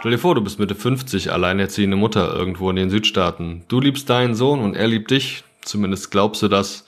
Stell 0.00 0.12
dir 0.12 0.18
vor, 0.18 0.34
du 0.34 0.40
bist 0.40 0.58
Mitte 0.58 0.74
50, 0.74 1.30
alleinerziehende 1.30 1.94
Mutter 1.94 2.34
irgendwo 2.34 2.70
in 2.70 2.76
den 2.76 2.88
Südstaaten. 2.88 3.64
Du 3.68 3.80
liebst 3.80 4.08
deinen 4.08 4.34
Sohn 4.34 4.60
und 4.60 4.74
er 4.74 4.88
liebt 4.88 5.10
dich. 5.10 5.44
Zumindest 5.60 6.10
glaubst 6.10 6.42
du 6.42 6.48
das. 6.48 6.86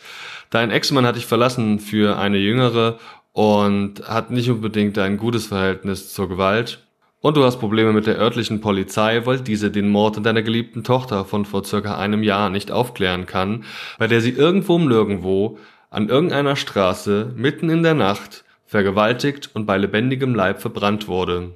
Dein 0.48 0.70
Ex-Mann 0.70 1.04
hat 1.04 1.16
dich 1.16 1.26
verlassen 1.26 1.78
für 1.78 2.18
eine 2.18 2.38
jüngere 2.38 2.98
und 3.32 4.08
hat 4.08 4.30
nicht 4.30 4.48
unbedingt 4.48 4.96
ein 4.96 5.18
gutes 5.18 5.48
Verhältnis 5.48 6.14
zur 6.14 6.30
Gewalt. 6.30 6.86
Und 7.20 7.36
du 7.36 7.44
hast 7.44 7.60
Probleme 7.60 7.92
mit 7.92 8.06
der 8.06 8.16
örtlichen 8.16 8.62
Polizei, 8.62 9.26
weil 9.26 9.40
diese 9.40 9.70
den 9.70 9.90
Mord 9.90 10.16
an 10.16 10.22
deiner 10.22 10.40
geliebten 10.40 10.82
Tochter 10.82 11.26
von 11.26 11.44
vor 11.44 11.64
circa 11.64 11.98
einem 11.98 12.22
Jahr 12.22 12.48
nicht 12.48 12.70
aufklären 12.70 13.26
kann, 13.26 13.64
bei 13.98 14.06
der 14.06 14.22
sie 14.22 14.30
irgendwo 14.30 14.76
um 14.76 14.88
nirgendwo 14.88 15.58
an 15.90 16.08
irgendeiner 16.08 16.56
Straße 16.56 17.30
mitten 17.36 17.68
in 17.68 17.82
der 17.82 17.92
Nacht 17.92 18.44
vergewaltigt 18.64 19.50
und 19.52 19.66
bei 19.66 19.76
lebendigem 19.76 20.34
Leib 20.34 20.62
verbrannt 20.62 21.08
wurde. 21.08 21.50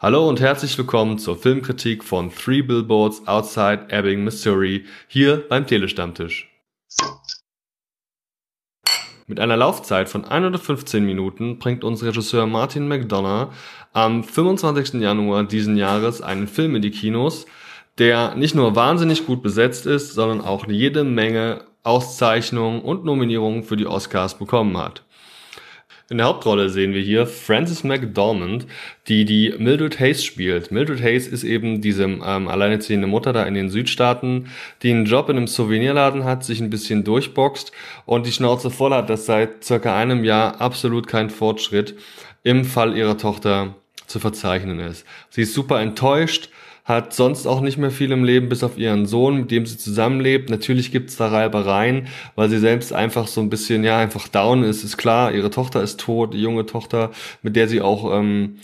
Hallo 0.00 0.28
und 0.28 0.38
herzlich 0.38 0.78
willkommen 0.78 1.18
zur 1.18 1.36
Filmkritik 1.36 2.04
von 2.04 2.30
Three 2.30 2.62
Billboards 2.62 3.26
Outside 3.26 3.88
Ebbing, 3.88 4.22
Missouri, 4.22 4.84
hier 5.08 5.44
beim 5.48 5.66
Telestammtisch. 5.66 6.48
Mit 9.26 9.40
einer 9.40 9.56
Laufzeit 9.56 10.08
von 10.08 10.24
115 10.24 11.04
Minuten 11.04 11.58
bringt 11.58 11.82
uns 11.82 12.04
Regisseur 12.04 12.46
Martin 12.46 12.86
McDonough 12.86 13.52
am 13.92 14.22
25. 14.22 15.00
Januar 15.00 15.42
diesen 15.42 15.76
Jahres 15.76 16.22
einen 16.22 16.46
Film 16.46 16.76
in 16.76 16.82
die 16.82 16.92
Kinos, 16.92 17.46
der 17.98 18.36
nicht 18.36 18.54
nur 18.54 18.76
wahnsinnig 18.76 19.26
gut 19.26 19.42
besetzt 19.42 19.84
ist, 19.84 20.14
sondern 20.14 20.40
auch 20.40 20.68
jede 20.68 21.02
Menge 21.02 21.64
Auszeichnungen 21.82 22.82
und 22.82 23.04
Nominierungen 23.04 23.64
für 23.64 23.76
die 23.76 23.88
Oscars 23.88 24.38
bekommen 24.38 24.78
hat. 24.78 25.02
In 26.10 26.16
der 26.16 26.26
Hauptrolle 26.26 26.70
sehen 26.70 26.94
wir 26.94 27.02
hier 27.02 27.26
Frances 27.26 27.84
McDormand, 27.84 28.66
die 29.08 29.26
die 29.26 29.54
Mildred 29.58 30.00
Hayes 30.00 30.24
spielt. 30.24 30.70
Mildred 30.70 31.02
Hayes 31.02 31.26
ist 31.26 31.44
eben 31.44 31.82
diese 31.82 32.04
ähm, 32.04 32.48
alleinerziehende 32.48 33.06
Mutter 33.06 33.34
da 33.34 33.42
in 33.42 33.52
den 33.52 33.68
Südstaaten, 33.68 34.48
die 34.82 34.90
einen 34.90 35.04
Job 35.04 35.28
in 35.28 35.36
einem 35.36 35.46
Souvenirladen 35.46 36.24
hat, 36.24 36.44
sich 36.44 36.60
ein 36.62 36.70
bisschen 36.70 37.04
durchboxt 37.04 37.72
und 38.06 38.24
die 38.24 38.32
Schnauze 38.32 38.70
voll 38.70 38.94
hat, 38.94 39.10
dass 39.10 39.26
seit 39.26 39.62
circa 39.62 39.94
einem 39.94 40.24
Jahr 40.24 40.62
absolut 40.62 41.06
kein 41.08 41.28
Fortschritt 41.28 41.94
im 42.42 42.64
Fall 42.64 42.96
ihrer 42.96 43.18
Tochter 43.18 43.74
zu 44.06 44.18
verzeichnen 44.18 44.80
ist. 44.80 45.04
Sie 45.28 45.42
ist 45.42 45.52
super 45.52 45.78
enttäuscht, 45.82 46.48
hat 46.88 47.12
sonst 47.12 47.46
auch 47.46 47.60
nicht 47.60 47.76
mehr 47.76 47.90
viel 47.90 48.10
im 48.12 48.24
Leben, 48.24 48.48
bis 48.48 48.64
auf 48.64 48.78
ihren 48.78 49.04
Sohn, 49.04 49.36
mit 49.36 49.50
dem 49.50 49.66
sie 49.66 49.76
zusammenlebt. 49.76 50.48
Natürlich 50.48 50.90
gibt's 50.90 51.16
da 51.18 51.28
Reibereien, 51.28 52.08
weil 52.34 52.48
sie 52.48 52.58
selbst 52.58 52.94
einfach 52.94 53.28
so 53.28 53.42
ein 53.42 53.50
bisschen, 53.50 53.84
ja, 53.84 53.98
einfach 53.98 54.26
down 54.26 54.64
ist, 54.64 54.84
ist 54.84 54.96
klar. 54.96 55.32
Ihre 55.32 55.50
Tochter 55.50 55.82
ist 55.82 56.00
tot, 56.00 56.32
die 56.32 56.40
junge 56.40 56.64
Tochter, 56.64 57.10
mit 57.42 57.56
der 57.56 57.68
sie 57.68 57.82
auch 57.82 58.18
ähm, 58.18 58.56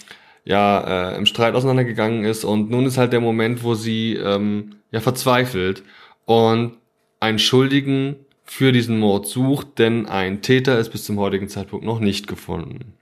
ja 0.44 1.10
äh, 1.12 1.16
im 1.18 1.26
Streit 1.26 1.54
auseinandergegangen 1.54 2.24
ist. 2.24 2.44
Und 2.44 2.70
nun 2.70 2.86
ist 2.86 2.96
halt 2.96 3.12
der 3.12 3.20
Moment, 3.20 3.62
wo 3.62 3.74
sie 3.74 4.14
ähm, 4.14 4.76
ja 4.90 5.00
verzweifelt 5.00 5.82
und 6.24 6.78
einen 7.20 7.38
Schuldigen 7.38 8.16
für 8.44 8.72
diesen 8.72 8.98
Mord 8.98 9.26
sucht, 9.26 9.78
denn 9.78 10.06
ein 10.06 10.40
Täter 10.40 10.78
ist 10.78 10.90
bis 10.90 11.04
zum 11.04 11.18
heutigen 11.18 11.48
Zeitpunkt 11.48 11.84
noch 11.84 12.00
nicht 12.00 12.26
gefunden. 12.26 12.94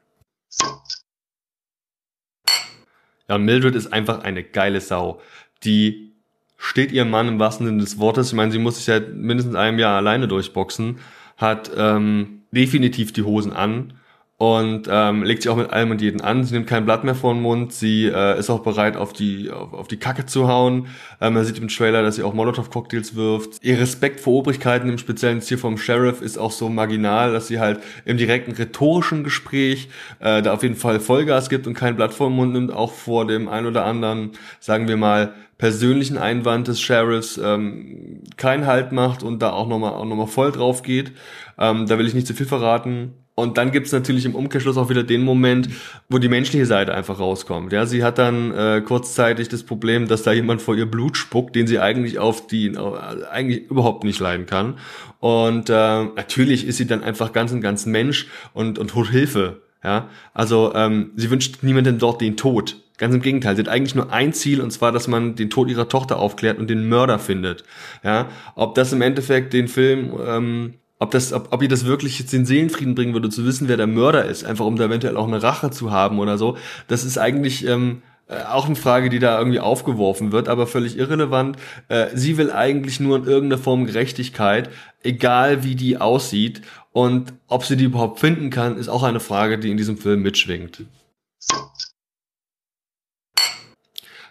Ja, 3.33 3.39
Mildred 3.39 3.75
ist 3.75 3.95
einfach 3.95 4.25
eine 4.25 4.45
geile 4.45 4.83
Sau. 4.83 5.23
Die 5.65 6.13
steht 6.59 6.93
ihrem 6.93 7.09
Mann 7.09 7.29
im 7.29 7.39
wahrsten 7.39 7.65
Sinne 7.65 7.81
des 7.81 7.99
Wortes. 7.99 8.29
Ich 8.29 8.35
meine, 8.35 8.53
sie 8.53 8.59
muss 8.59 8.77
sich 8.77 8.85
seit 8.85 9.15
mindestens 9.15 9.55
einem 9.55 9.79
Jahr 9.79 9.97
alleine 9.97 10.29
durchboxen, 10.29 10.99
hat 11.39 11.71
ähm, 11.75 12.43
definitiv 12.51 13.15
die 13.15 13.23
Hosen 13.23 13.55
an 13.55 13.95
und 14.43 14.89
ähm, 14.91 15.23
legt 15.23 15.43
sich 15.43 15.53
auch 15.53 15.57
mit 15.57 15.71
allem 15.71 15.93
und 15.93 16.01
jeden 16.01 16.21
an. 16.21 16.43
Sie 16.43 16.53
nimmt 16.53 16.67
kein 16.67 16.85
Blatt 16.85 17.05
mehr 17.05 17.15
vor 17.15 17.33
den 17.33 17.43
Mund. 17.43 17.73
Sie 17.73 18.07
äh, 18.07 18.37
ist 18.37 18.51
auch 18.51 18.65
bereit, 18.65 18.97
auf 18.97 19.13
die 19.13 19.53
auf, 19.53 19.73
auf 19.73 19.87
die 19.87 19.99
Kacke 19.99 20.27
zu 20.27 20.49
hauen. 20.49 20.89
Ähm, 21.21 21.35
man 21.35 21.45
sieht 21.45 21.59
im 21.59 21.69
Trailer, 21.69 22.03
dass 22.03 22.17
sie 22.17 22.25
auch 22.25 22.35
Molotow-Cocktails 22.35 23.15
wirft. 23.15 23.63
Ihr 23.63 23.79
Respekt 23.79 24.19
vor 24.19 24.33
Obrigkeiten, 24.33 24.89
im 24.89 24.99
speziellen 24.99 25.43
Ziel 25.43 25.59
vom 25.59 25.79
Sheriff, 25.79 26.21
ist 26.23 26.39
auch 26.39 26.51
so 26.51 26.69
marginal, 26.69 27.33
dass 27.33 27.47
sie 27.47 27.61
halt 27.61 27.79
im 28.05 28.17
direkten 28.17 28.51
rhetorischen 28.51 29.23
Gespräch 29.23 29.91
äh, 30.19 30.43
da 30.43 30.55
auf 30.55 30.65
jeden 30.65 30.75
Fall 30.75 30.99
Vollgas 30.99 31.49
gibt 31.49 31.69
und 31.69 31.75
kein 31.75 31.95
Blatt 31.95 32.13
vor 32.13 32.29
den 32.29 32.35
Mund 32.35 32.53
nimmt, 32.53 32.73
auch 32.73 32.91
vor 32.91 33.29
dem 33.29 33.49
ein 33.49 33.65
oder 33.65 33.85
anderen, 33.85 34.33
sagen 34.59 34.89
wir 34.89 34.97
mal, 34.97 35.35
persönlichen 35.57 36.19
Einwand 36.19 36.67
des 36.67 36.81
Sheriffs 36.81 37.39
ähm, 37.39 38.25
keinen 38.37 38.67
Halt 38.67 38.91
macht 38.91 39.23
und 39.23 39.41
da 39.41 39.53
auch 39.53 39.69
nochmal 39.69 39.93
auch 39.93 40.05
noch 40.05 40.29
voll 40.29 40.51
drauf 40.51 40.83
geht. 40.83 41.13
Ähm, 41.61 41.87
da 41.87 41.97
will 41.97 42.09
ich 42.09 42.15
nicht 42.15 42.27
zu 42.27 42.35
viel 42.35 42.47
verraten. 42.47 43.22
Und 43.35 43.57
dann 43.57 43.71
gibt's 43.71 43.93
natürlich 43.93 44.27
im 44.27 44.35
Umkehrschluss 44.35 44.77
auch 44.77 44.91
wieder 44.91 45.03
den 45.03 45.23
Moment, 45.23 45.71
wo 46.11 46.19
die 46.19 46.29
menschliche 46.29 46.67
Seite 46.67 46.93
einfach 46.93 47.19
rauskommt. 47.19 47.73
Ja, 47.73 47.87
sie 47.87 48.05
hat 48.05 48.19
dann 48.19 48.53
äh, 48.53 48.83
kurzzeitig 48.85 49.49
das 49.49 49.63
Problem, 49.63 50.07
dass 50.07 50.23
da 50.23 50.33
jemand 50.33 50.61
vor 50.61 50.77
ihr 50.77 50.85
Blut 50.85 51.17
spuckt, 51.17 51.57
den 51.57 51.67
sie 51.67 51.79
eigentlich 51.79 52.19
auf 52.19 52.47
die 52.47 52.67
äh, 52.67 53.25
eigentlich 53.31 53.71
überhaupt 53.71 54.05
nicht 54.05 54.21
leiden 54.21 54.45
kann. 54.45 54.79
Und 55.19 55.71
äh, 55.71 55.73
natürlich 55.73 56.67
ist 56.67 56.77
sie 56.77 56.87
dann 56.87 57.03
einfach 57.03 57.33
ganz 57.33 57.53
und 57.53 57.63
ganz 57.63 57.87
Mensch 57.87 58.29
und 58.53 58.79
und 58.79 58.95
holt 58.95 59.09
Hilfe. 59.09 59.63
Ja, 59.83 60.11
also 60.35 60.73
ähm, 60.75 61.13
sie 61.17 61.31
wünscht 61.31 61.63
niemandem 61.63 61.99
dort 61.99 62.21
den 62.21 62.37
Tod. 62.37 62.77
Ganz 62.99 63.15
im 63.15 63.23
Gegenteil, 63.23 63.57
sie 63.57 63.63
hat 63.63 63.69
eigentlich 63.69 63.97
nur 63.97 64.13
ein 64.13 64.33
Ziel 64.33 64.61
und 64.61 64.71
zwar, 64.71 64.93
dass 64.93 65.09
man 65.09 65.35
den 65.35 65.51
Tod 65.51 65.69
ihrer 65.69 65.89
Tochter 65.89 66.19
aufklärt 66.19 66.59
und 66.59 66.69
den 66.69 66.89
Mörder 66.89 67.19
findet. 67.19 67.65
Ja, 68.05 68.29
ob 68.55 68.75
das 68.75 68.93
im 68.93 69.01
Endeffekt 69.01 69.55
den 69.55 69.67
Film 69.67 70.13
ähm, 70.25 70.75
ob 71.03 71.11
das, 71.11 71.33
ob, 71.33 71.49
ob 71.51 71.61
ihr 71.63 71.69
das 71.69 71.85
wirklich 71.85 72.21
jetzt 72.21 72.33
den 72.33 72.47
Seelenfrieden 72.47 72.95
bringen 72.95 73.13
würde, 73.13 73.29
zu 73.29 73.45
wissen, 73.45 73.67
wer 73.67 73.77
der 73.77 73.89
Mörder 73.89 74.25
ist, 74.25 74.45
einfach 74.45 74.65
um 74.65 74.77
da 74.77 74.85
eventuell 74.85 75.17
auch 75.17 75.27
eine 75.27 75.43
Rache 75.43 75.71
zu 75.73 75.91
haben 75.91 76.21
oder 76.21 76.39
so. 76.39 76.57
Das 76.87 77.05
ist 77.05 77.19
eigentlich 77.19 77.67
ähm, 77.67 78.03
äh, 78.29 78.45
auch 78.45 78.67
eine 78.67 78.77
Frage, 78.77 79.11
die 79.11 79.19
da 79.19 79.37
irgendwie 79.37 79.59
aufgeworfen 79.59 80.31
wird, 80.31 80.49
aber 80.49 80.69
völlig 80.69 80.97
irrelevant. 80.97 81.57
Äh, 81.89 82.07
sie 82.15 82.37
will 82.37 82.53
eigentlich 82.53 83.01
nur 83.01 83.17
in 83.17 83.25
irgendeiner 83.25 83.61
Form 83.61 83.85
Gerechtigkeit, 83.85 84.71
egal 85.03 85.65
wie 85.65 85.75
die 85.75 85.99
aussieht. 85.99 86.63
Und 86.93 87.33
ob 87.49 87.65
sie 87.65 87.77
die 87.77 87.85
überhaupt 87.85 88.21
finden 88.21 88.51
kann, 88.51 88.77
ist 88.77 88.89
auch 88.89 89.03
eine 89.03 89.19
Frage, 89.19 89.59
die 89.59 89.73
in 89.73 89.77
diesem 89.77 89.99
Film 89.99 90.23
mitschwingt. 90.23 90.85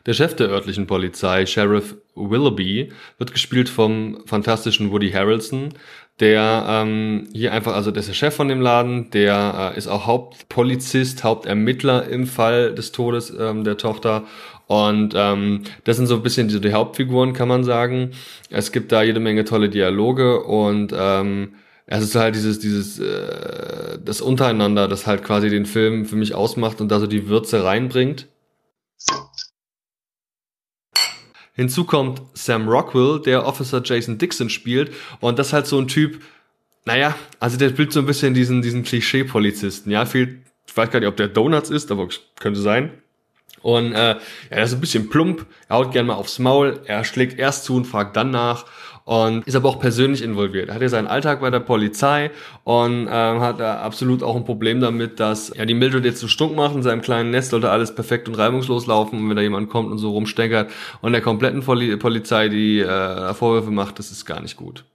Der 0.05 0.13
Chef 0.13 0.35
der 0.35 0.47
örtlichen 0.47 0.87
Polizei, 0.87 1.45
Sheriff 1.45 1.95
Willoughby, 2.15 2.91
wird 3.19 3.33
gespielt 3.33 3.69
vom 3.69 4.23
fantastischen 4.25 4.91
Woody 4.91 5.11
Harrelson, 5.11 5.73
der 6.21 6.65
ähm, 6.67 7.27
hier 7.33 7.51
einfach, 7.51 7.75
also 7.75 7.91
der 7.91 7.99
ist 7.99 8.07
der 8.07 8.13
Chef 8.13 8.33
von 8.33 8.47
dem 8.47 8.61
Laden, 8.61 9.09
der 9.09 9.73
äh, 9.73 9.77
ist 9.77 9.87
auch 9.87 10.05
Hauptpolizist, 10.05 11.23
Hauptermittler 11.23 12.07
im 12.07 12.27
Fall 12.27 12.73
des 12.73 12.91
Todes 12.93 13.33
ähm, 13.37 13.63
der 13.63 13.77
Tochter 13.77 14.23
und 14.71 15.15
ähm, 15.17 15.63
das 15.83 15.97
sind 15.97 16.07
so 16.07 16.15
ein 16.15 16.23
bisschen 16.23 16.47
die, 16.47 16.61
die 16.61 16.71
Hauptfiguren, 16.71 17.33
kann 17.33 17.49
man 17.49 17.65
sagen. 17.65 18.11
Es 18.49 18.71
gibt 18.71 18.93
da 18.93 19.03
jede 19.03 19.19
Menge 19.19 19.43
tolle 19.43 19.69
Dialoge 19.69 20.43
und 20.43 20.93
ähm, 20.97 21.55
es 21.87 22.03
ist 22.03 22.15
halt 22.15 22.35
dieses, 22.35 22.59
dieses, 22.59 22.97
äh, 22.97 23.99
das 24.01 24.21
Untereinander, 24.21 24.87
das 24.87 25.07
halt 25.07 25.25
quasi 25.25 25.49
den 25.49 25.65
Film 25.65 26.05
für 26.05 26.15
mich 26.15 26.35
ausmacht 26.35 26.79
und 26.79 26.89
da 26.89 27.01
so 27.01 27.07
die 27.07 27.27
Würze 27.27 27.65
reinbringt. 27.65 28.29
Hinzu 31.61 31.83
kommt 31.83 32.23
Sam 32.33 32.67
Rockwell, 32.67 33.21
der 33.21 33.45
Officer 33.45 33.83
Jason 33.83 34.17
Dixon 34.17 34.49
spielt. 34.49 34.91
Und 35.19 35.37
das 35.37 35.47
ist 35.47 35.53
halt 35.53 35.67
so 35.67 35.77
ein 35.77 35.87
Typ, 35.87 36.19
naja, 36.85 37.15
also 37.39 37.55
der 37.55 37.69
spielt 37.69 37.93
so 37.93 37.99
ein 37.99 38.07
bisschen 38.07 38.33
diesen, 38.33 38.63
diesen 38.63 38.83
Klischee-Polizisten. 38.83 39.91
Ja, 39.91 40.05
viel, 40.05 40.41
ich 40.65 40.75
weiß 40.75 40.89
gar 40.89 40.99
nicht, 40.99 41.07
ob 41.07 41.17
der 41.17 41.27
Donuts 41.27 41.69
ist, 41.69 41.91
aber 41.91 42.07
könnte 42.39 42.59
sein. 42.59 42.89
Und 43.61 43.93
äh, 43.93 44.13
ja, 44.15 44.19
er 44.49 44.63
ist 44.63 44.73
ein 44.73 44.81
bisschen 44.81 45.09
plump, 45.09 45.45
er 45.69 45.75
haut 45.75 45.91
gerne 45.91 46.07
mal 46.07 46.15
aufs 46.15 46.39
Maul, 46.39 46.79
er 46.85 47.03
schlägt 47.03 47.37
erst 47.37 47.65
zu 47.65 47.75
und 47.75 47.85
fragt 47.85 48.17
dann 48.17 48.31
nach 48.31 48.65
und 49.05 49.47
ist 49.47 49.55
aber 49.55 49.69
auch 49.69 49.79
persönlich 49.79 50.21
involviert. 50.21 50.69
Er 50.69 50.75
hat 50.75 50.81
ja 50.81 50.89
seinen 50.89 51.07
Alltag 51.07 51.41
bei 51.41 51.49
der 51.49 51.59
Polizei 51.59 52.31
und 52.63 53.07
ähm, 53.09 53.41
hat 53.41 53.59
da 53.59 53.81
absolut 53.81 54.23
auch 54.23 54.35
ein 54.35 54.45
Problem 54.45 54.79
damit, 54.79 55.19
dass 55.19 55.53
ja 55.55 55.65
die 55.65 55.73
Mildred 55.73 56.05
jetzt 56.05 56.19
so 56.19 56.27
stunk 56.27 56.55
macht 56.55 56.75
in 56.75 56.83
seinem 56.83 57.01
kleinen 57.01 57.31
Nest 57.31 57.51
sollte 57.51 57.69
alles 57.69 57.93
perfekt 57.95 58.27
und 58.27 58.35
reibungslos 58.35 58.87
laufen 58.87 59.19
und 59.19 59.29
wenn 59.29 59.35
da 59.35 59.41
jemand 59.41 59.69
kommt 59.69 59.91
und 59.91 59.97
so 59.97 60.11
rumsteckert 60.11 60.71
und 61.01 61.11
der 61.11 61.21
kompletten 61.21 61.61
Poli 61.61 61.97
Polizei 61.97 62.49
die 62.49 62.79
äh, 62.79 63.33
Vorwürfe 63.33 63.71
macht, 63.71 63.99
das 63.99 64.11
ist 64.11 64.25
gar 64.25 64.41
nicht 64.41 64.57
gut. 64.57 64.85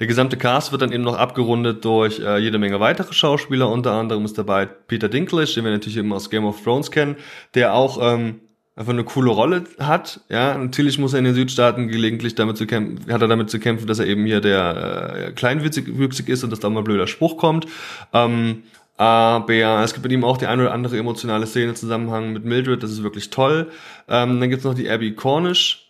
Der 0.00 0.06
gesamte 0.06 0.38
Cast 0.38 0.72
wird 0.72 0.80
dann 0.80 0.92
eben 0.92 1.04
noch 1.04 1.18
abgerundet 1.18 1.84
durch 1.84 2.20
äh, 2.20 2.38
jede 2.38 2.58
Menge 2.58 2.80
weitere 2.80 3.12
Schauspieler. 3.12 3.68
Unter 3.68 3.92
anderem 3.92 4.24
ist 4.24 4.38
dabei 4.38 4.64
Peter 4.64 5.10
Dinklage, 5.10 5.52
den 5.52 5.64
wir 5.64 5.72
natürlich 5.72 5.98
eben 5.98 6.12
aus 6.14 6.30
Game 6.30 6.46
of 6.46 6.62
Thrones 6.62 6.90
kennen, 6.90 7.16
der 7.54 7.74
auch 7.74 7.98
ähm, 8.00 8.40
einfach 8.76 8.92
eine 8.92 9.04
coole 9.04 9.30
Rolle 9.30 9.64
hat. 9.78 10.20
Ja, 10.28 10.56
natürlich 10.56 10.98
muss 10.98 11.12
er 11.12 11.18
in 11.18 11.26
den 11.26 11.34
Südstaaten 11.34 11.88
gelegentlich 11.88 12.34
damit 12.34 12.56
zu 12.56 12.66
kämpfen, 12.66 13.12
hat 13.12 13.22
er 13.22 13.28
damit 13.28 13.50
zu 13.50 13.58
kämpfen, 13.58 13.86
dass 13.86 13.98
er 13.98 14.06
eben 14.06 14.24
hier 14.24 14.40
der 14.40 15.14
äh, 15.28 15.32
kleinwüchsig 15.32 16.28
ist 16.28 16.44
und 16.44 16.50
dass 16.50 16.60
da 16.60 16.70
mal 16.70 16.82
blöder 16.82 17.06
Spruch 17.06 17.36
kommt. 17.36 17.66
Ähm, 18.12 18.62
aber 18.96 19.82
es 19.82 19.94
gibt 19.94 20.06
bei 20.06 20.12
ihm 20.12 20.24
auch 20.24 20.36
die 20.36 20.46
eine 20.46 20.62
oder 20.62 20.72
andere 20.72 20.98
emotionale 20.98 21.46
Szene 21.46 21.70
im 21.70 21.74
Zusammenhang 21.74 22.34
mit 22.34 22.44
Mildred, 22.44 22.82
das 22.82 22.90
ist 22.90 23.02
wirklich 23.02 23.30
toll. 23.30 23.70
Ähm, 24.08 24.40
dann 24.40 24.50
gibt's 24.50 24.64
noch 24.64 24.74
die 24.74 24.90
Abby 24.90 25.14
Cornish. 25.14 25.86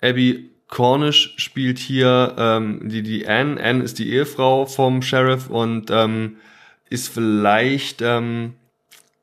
Abby 0.00 0.50
Cornish 0.68 1.34
spielt 1.36 1.78
hier 1.78 2.34
ähm, 2.38 2.88
die, 2.88 3.02
die 3.02 3.28
Anne. 3.28 3.62
Anne 3.62 3.84
ist 3.84 3.98
die 3.98 4.10
Ehefrau 4.10 4.64
vom 4.64 5.02
Sheriff 5.02 5.50
und 5.50 5.90
ähm, 5.90 6.36
ist 6.88 7.08
vielleicht 7.08 8.00
ähm, 8.02 8.54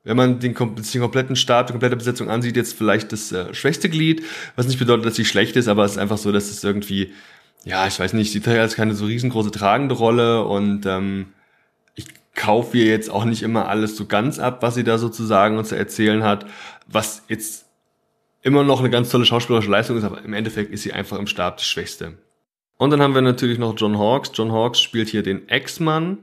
wenn 0.04 0.16
man 0.16 0.38
den, 0.38 0.54
den 0.54 1.00
kompletten 1.00 1.34
Stab, 1.34 1.66
die 1.66 1.72
komplette 1.72 1.96
Besetzung 1.96 2.28
ansieht, 2.28 2.56
jetzt 2.56 2.76
vielleicht 2.76 3.10
das 3.12 3.32
äh, 3.32 3.52
schwächste 3.54 3.88
Glied, 3.88 4.22
was 4.54 4.66
nicht 4.66 4.78
bedeutet, 4.78 5.06
dass 5.06 5.16
sie 5.16 5.24
schlecht 5.24 5.56
ist, 5.56 5.66
aber 5.66 5.84
es 5.84 5.92
ist 5.92 5.98
einfach 5.98 6.18
so, 6.18 6.30
dass 6.30 6.50
es 6.50 6.62
irgendwie, 6.62 7.12
ja, 7.64 7.86
ich 7.86 7.98
weiß 7.98 8.12
nicht, 8.12 8.30
sie 8.30 8.40
trägt 8.40 8.58
jetzt 8.58 8.76
keine 8.76 8.94
so 8.94 9.06
riesengroße 9.06 9.50
tragende 9.50 9.94
Rolle 9.94 10.44
und 10.44 10.84
ähm, 10.84 11.32
ich 11.94 12.06
kaufe 12.34 12.76
ihr 12.76 12.84
jetzt 12.84 13.10
auch 13.10 13.24
nicht 13.24 13.42
immer 13.42 13.68
alles 13.68 13.96
so 13.96 14.04
ganz 14.04 14.38
ab, 14.38 14.62
was 14.62 14.74
sie 14.74 14.84
da 14.84 14.98
sozusagen 14.98 15.56
uns 15.56 15.70
zu 15.70 15.76
erzählen 15.76 16.22
hat, 16.22 16.46
was 16.86 17.22
jetzt 17.28 17.64
immer 18.42 18.62
noch 18.62 18.80
eine 18.80 18.90
ganz 18.90 19.08
tolle 19.08 19.24
schauspielerische 19.24 19.70
Leistung 19.70 19.96
ist, 19.96 20.04
aber 20.04 20.22
im 20.22 20.34
Endeffekt 20.34 20.70
ist 20.70 20.82
sie 20.82 20.92
einfach 20.92 21.18
im 21.18 21.26
Stab 21.26 21.56
die 21.56 21.64
Schwächste. 21.64 22.18
Und 22.76 22.90
dann 22.90 23.00
haben 23.00 23.14
wir 23.14 23.22
natürlich 23.22 23.58
noch 23.58 23.74
John 23.78 23.98
Hawkes. 23.98 24.32
John 24.34 24.52
Hawkes 24.52 24.82
spielt 24.82 25.08
hier 25.08 25.22
den 25.22 25.48
Ex-Mann 25.48 26.18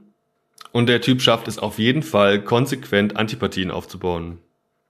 und 0.71 0.87
der 0.87 1.01
Typ 1.01 1.21
schafft 1.21 1.47
es 1.47 1.59
auf 1.59 1.79
jeden 1.79 2.03
Fall, 2.03 2.43
konsequent 2.43 3.17
Antipathien 3.17 3.71
aufzubauen. 3.71 4.39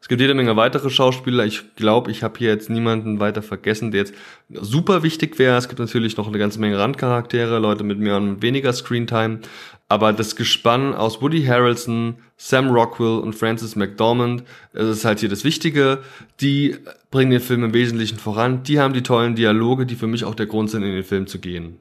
Es 0.01 0.07
gibt 0.07 0.19
jede 0.19 0.33
Menge 0.33 0.55
weitere 0.55 0.89
Schauspieler. 0.89 1.45
Ich 1.45 1.75
glaube, 1.75 2.09
ich 2.09 2.23
habe 2.23 2.39
hier 2.39 2.49
jetzt 2.49 2.71
niemanden 2.71 3.19
weiter 3.19 3.43
vergessen, 3.43 3.91
der 3.91 4.01
jetzt 4.01 4.15
super 4.49 5.03
wichtig 5.03 5.37
wäre. 5.37 5.55
Es 5.57 5.69
gibt 5.69 5.77
natürlich 5.77 6.17
noch 6.17 6.27
eine 6.27 6.39
ganze 6.39 6.59
Menge 6.59 6.79
Randcharaktere, 6.79 7.59
Leute 7.59 7.83
mit 7.83 7.99
mehr 7.99 8.17
und 8.17 8.41
weniger 8.41 8.73
Screentime. 8.73 9.41
Aber 9.89 10.11
das 10.11 10.35
Gespann 10.35 10.95
aus 10.95 11.21
Woody 11.21 11.43
Harrelson, 11.43 12.15
Sam 12.35 12.71
Rockwell 12.71 13.19
und 13.19 13.35
Francis 13.35 13.75
McDormand, 13.75 14.43
das 14.73 14.87
ist 14.87 15.05
halt 15.05 15.19
hier 15.19 15.29
das 15.29 15.43
Wichtige. 15.43 15.99
Die 16.39 16.77
bringen 17.11 17.29
den 17.29 17.39
Film 17.39 17.63
im 17.63 17.73
Wesentlichen 17.75 18.17
voran. 18.17 18.63
Die 18.63 18.79
haben 18.79 18.95
die 18.95 19.03
tollen 19.03 19.35
Dialoge, 19.35 19.85
die 19.85 19.95
für 19.95 20.07
mich 20.07 20.25
auch 20.25 20.33
der 20.33 20.47
Grund 20.47 20.71
sind, 20.71 20.81
in 20.81 20.93
den 20.93 21.03
Film 21.03 21.27
zu 21.27 21.37
gehen. 21.37 21.77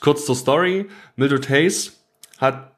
Kurz 0.00 0.26
zur 0.26 0.34
Story. 0.34 0.86
Mildred 1.16 1.48
Hayes 1.48 2.00
hat 2.38 2.72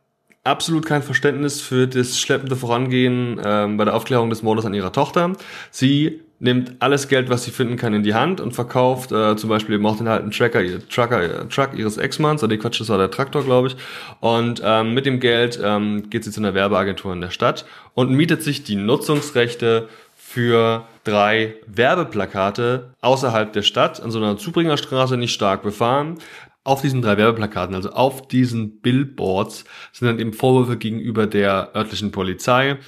absolut 0.44 0.86
kein 0.86 1.02
Verständnis 1.02 1.60
für 1.60 1.86
das 1.86 2.18
schleppende 2.18 2.56
Vorangehen 2.56 3.40
ähm, 3.44 3.76
bei 3.76 3.84
der 3.84 3.94
Aufklärung 3.94 4.30
des 4.30 4.42
Mordes 4.42 4.66
an 4.66 4.74
ihrer 4.74 4.92
Tochter. 4.92 5.32
Sie 5.70 6.20
nimmt 6.40 6.74
alles 6.80 7.06
Geld, 7.06 7.30
was 7.30 7.44
sie 7.44 7.52
finden 7.52 7.76
kann, 7.76 7.94
in 7.94 8.02
die 8.02 8.14
Hand 8.14 8.40
und 8.40 8.52
verkauft 8.52 9.12
äh, 9.12 9.36
zum 9.36 9.48
Beispiel 9.48 9.76
eben 9.76 9.86
auch 9.86 9.96
den 9.96 10.08
alten 10.08 10.32
Tracker, 10.32 10.60
ihr 10.60 10.86
Trucker, 10.88 11.22
ihr 11.22 11.48
Truck 11.48 11.70
ihres 11.76 11.96
Ex-Manns, 11.96 12.42
oder 12.42 12.50
die 12.50 12.58
Quatsch, 12.58 12.80
das 12.80 12.88
war 12.88 12.98
der 12.98 13.12
Traktor, 13.12 13.44
glaube 13.44 13.68
ich. 13.68 13.76
Und 14.18 14.60
ähm, 14.64 14.92
mit 14.92 15.06
dem 15.06 15.20
Geld 15.20 15.60
ähm, 15.62 16.10
geht 16.10 16.24
sie 16.24 16.32
zu 16.32 16.40
einer 16.40 16.54
Werbeagentur 16.54 17.12
in 17.12 17.20
der 17.20 17.30
Stadt 17.30 17.64
und 17.94 18.10
mietet 18.10 18.42
sich 18.42 18.64
die 18.64 18.74
Nutzungsrechte 18.74 19.88
für 20.16 20.84
drei 21.04 21.54
Werbeplakate 21.66 22.94
außerhalb 23.02 23.52
der 23.52 23.62
Stadt 23.62 24.02
an 24.02 24.10
so 24.10 24.18
einer 24.18 24.36
Zubringerstraße 24.36 25.16
nicht 25.16 25.34
stark 25.34 25.62
befahren 25.62 26.18
auf 26.64 26.82
diesen 26.82 27.02
drei 27.02 27.16
Werbeplakaten, 27.16 27.74
also 27.74 27.90
auf 27.90 28.28
diesen 28.28 28.80
Billboards, 28.80 29.64
sind 29.92 30.08
dann 30.08 30.18
eben 30.18 30.32
Vorwürfe 30.32 30.76
gegenüber 30.76 31.26
der 31.26 31.72
örtlichen 31.74 32.12
Polizei. 32.12 32.78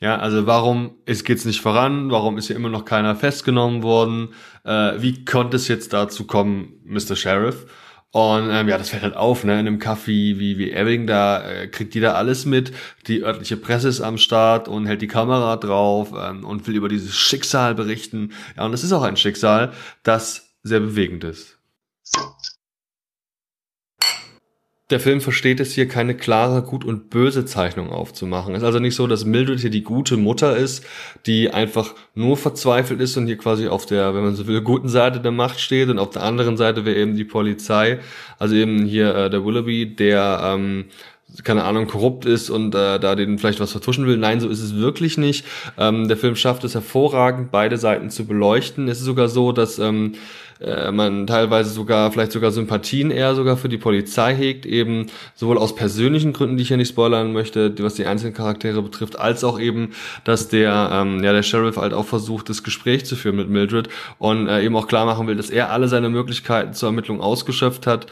Ja, 0.00 0.18
also 0.18 0.46
warum 0.46 0.96
ist 1.06 1.24
geht's 1.24 1.44
nicht 1.44 1.60
voran? 1.60 2.10
Warum 2.10 2.36
ist 2.36 2.48
hier 2.48 2.56
immer 2.56 2.68
noch 2.68 2.84
keiner 2.84 3.16
festgenommen 3.16 3.82
worden? 3.82 4.34
Äh, 4.64 5.00
wie 5.00 5.24
konnte 5.24 5.56
es 5.56 5.68
jetzt 5.68 5.92
dazu 5.92 6.26
kommen, 6.26 6.74
Mr. 6.84 7.16
Sheriff? 7.16 7.66
Und 8.10 8.48
ähm, 8.50 8.68
ja, 8.68 8.78
das 8.78 8.90
fällt 8.90 9.02
halt 9.02 9.16
auf, 9.16 9.42
ne? 9.42 9.54
In 9.54 9.66
einem 9.66 9.78
Café 9.78 10.38
wie, 10.38 10.56
wie 10.58 10.70
Ebbing, 10.70 11.08
da 11.08 11.42
äh, 11.42 11.66
kriegt 11.66 11.96
jeder 11.96 12.16
alles 12.16 12.44
mit. 12.44 12.72
Die 13.08 13.24
örtliche 13.24 13.56
Presse 13.56 13.88
ist 13.88 14.00
am 14.00 14.18
Start 14.18 14.68
und 14.68 14.86
hält 14.86 15.02
die 15.02 15.08
Kamera 15.08 15.56
drauf 15.56 16.12
ähm, 16.16 16.44
und 16.44 16.66
will 16.68 16.76
über 16.76 16.88
dieses 16.88 17.16
Schicksal 17.16 17.74
berichten. 17.74 18.32
Ja, 18.56 18.66
und 18.66 18.72
es 18.72 18.84
ist 18.84 18.92
auch 18.92 19.02
ein 19.02 19.16
Schicksal, 19.16 19.72
das 20.04 20.54
sehr 20.62 20.80
bewegend 20.80 21.24
ist 21.24 21.58
der 24.90 25.00
Film 25.00 25.22
versteht 25.22 25.60
es 25.60 25.72
hier 25.72 25.88
keine 25.88 26.14
klare 26.14 26.62
Gut- 26.62 26.84
und 26.84 27.08
Böse-Zeichnung 27.08 27.90
aufzumachen. 27.90 28.54
Es 28.54 28.62
ist 28.62 28.66
also 28.66 28.80
nicht 28.80 28.94
so, 28.94 29.06
dass 29.06 29.24
Mildred 29.24 29.60
hier 29.60 29.70
die 29.70 29.82
gute 29.82 30.18
Mutter 30.18 30.56
ist, 30.56 30.84
die 31.24 31.50
einfach 31.50 31.94
nur 32.14 32.36
verzweifelt 32.36 33.00
ist 33.00 33.16
und 33.16 33.26
hier 33.26 33.38
quasi 33.38 33.68
auf 33.68 33.86
der, 33.86 34.14
wenn 34.14 34.24
man 34.24 34.36
so 34.36 34.46
will, 34.46 34.60
guten 34.60 34.90
Seite 34.90 35.20
der 35.20 35.32
Macht 35.32 35.58
steht 35.58 35.88
und 35.88 35.98
auf 35.98 36.10
der 36.10 36.22
anderen 36.22 36.58
Seite 36.58 36.84
wäre 36.84 36.96
eben 36.96 37.16
die 37.16 37.24
Polizei, 37.24 37.98
also 38.38 38.54
eben 38.54 38.84
hier 38.84 39.14
äh, 39.14 39.30
der 39.30 39.44
Willoughby, 39.44 39.96
der 39.96 40.40
ähm, 40.54 40.84
keine 41.42 41.64
Ahnung, 41.64 41.88
korrupt 41.88 42.26
ist 42.26 42.48
und 42.50 42.74
äh, 42.74 43.00
da 43.00 43.14
den 43.16 43.38
vielleicht 43.38 43.58
was 43.58 43.72
vertuschen 43.72 44.06
will. 44.06 44.16
Nein, 44.16 44.38
so 44.38 44.48
ist 44.48 44.60
es 44.60 44.76
wirklich 44.76 45.18
nicht. 45.18 45.44
Ähm, 45.76 46.06
der 46.06 46.16
Film 46.16 46.36
schafft 46.36 46.62
es 46.62 46.74
hervorragend, 46.74 47.50
beide 47.50 47.76
Seiten 47.76 48.10
zu 48.10 48.26
beleuchten. 48.26 48.86
Es 48.86 48.98
ist 48.98 49.04
sogar 49.04 49.28
so, 49.28 49.50
dass 49.50 49.78
ähm, 49.78 50.12
äh, 50.60 50.90
man 50.90 51.26
teilweise 51.26 51.70
sogar, 51.70 52.10
vielleicht 52.12 52.32
sogar 52.32 52.50
Sympathien 52.50 53.10
eher 53.10 53.34
sogar 53.34 53.56
für 53.56 53.68
die 53.68 53.78
Polizei 53.78 54.34
hegt, 54.34 54.66
eben 54.66 55.06
sowohl 55.34 55.58
aus 55.58 55.74
persönlichen 55.74 56.32
Gründen, 56.32 56.56
die 56.56 56.62
ich 56.62 56.68
hier 56.68 56.76
nicht 56.76 56.90
spoilern 56.90 57.32
möchte, 57.32 57.74
was 57.82 57.94
die 57.94 58.06
einzelnen 58.06 58.34
Charaktere 58.34 58.82
betrifft, 58.82 59.18
als 59.18 59.44
auch 59.44 59.58
eben, 59.58 59.90
dass 60.24 60.48
der, 60.48 60.90
ähm, 60.92 61.22
ja, 61.22 61.32
der 61.32 61.42
Sheriff 61.42 61.76
halt 61.76 61.92
auch 61.92 62.06
versucht, 62.06 62.48
das 62.48 62.62
Gespräch 62.62 63.04
zu 63.04 63.16
führen 63.16 63.36
mit 63.36 63.48
Mildred 63.48 63.88
und 64.18 64.48
äh, 64.48 64.62
eben 64.62 64.76
auch 64.76 64.86
klar 64.86 65.06
machen 65.06 65.26
will, 65.26 65.36
dass 65.36 65.50
er 65.50 65.70
alle 65.70 65.88
seine 65.88 66.08
Möglichkeiten 66.08 66.74
zur 66.74 66.88
Ermittlung 66.88 67.20
ausgeschöpft 67.20 67.86
hat 67.86 68.06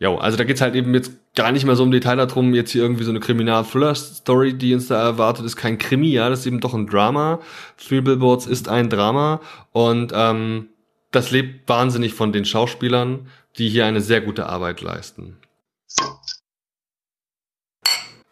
Jo, 0.00 0.14
also 0.16 0.38
da 0.38 0.44
geht's 0.44 0.60
halt 0.60 0.76
eben 0.76 0.94
jetzt 0.94 1.12
gar 1.34 1.50
nicht 1.50 1.66
mehr 1.66 1.74
so 1.74 1.82
im 1.82 1.90
Detail 1.90 2.16
darum, 2.16 2.54
jetzt 2.54 2.70
hier 2.70 2.82
irgendwie 2.82 3.02
so 3.02 3.10
eine 3.10 3.18
Kriminal-Thriller-Story, 3.18 4.54
die 4.54 4.72
uns 4.74 4.86
da 4.86 5.02
erwartet, 5.02 5.44
ist 5.44 5.56
kein 5.56 5.76
Krimi, 5.76 6.10
ja, 6.10 6.28
das 6.30 6.40
ist 6.40 6.46
eben 6.46 6.60
doch 6.60 6.72
ein 6.74 6.86
Drama. 6.86 7.40
Three 7.76 8.00
Billboards 8.00 8.46
ist 8.46 8.68
ein 8.68 8.90
Drama 8.90 9.40
und 9.72 10.12
ähm, 10.14 10.68
das 11.10 11.30
lebt 11.30 11.68
wahnsinnig 11.68 12.14
von 12.14 12.32
den 12.32 12.44
Schauspielern, 12.44 13.28
die 13.56 13.68
hier 13.68 13.86
eine 13.86 14.00
sehr 14.00 14.20
gute 14.20 14.46
Arbeit 14.46 14.80
leisten. 14.80 15.36